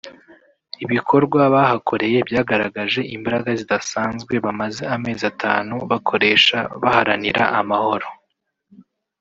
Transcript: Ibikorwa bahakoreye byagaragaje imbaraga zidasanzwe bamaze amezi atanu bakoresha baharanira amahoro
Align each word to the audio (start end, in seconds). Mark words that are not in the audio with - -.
Ibikorwa 0.83 1.41
bahakoreye 1.53 2.17
byagaragaje 2.29 3.01
imbaraga 3.15 3.49
zidasanzwe 3.59 4.33
bamaze 4.45 4.83
amezi 4.95 5.23
atanu 5.31 5.75
bakoresha 5.91 6.57
baharanira 6.81 7.43
amahoro 7.59 8.07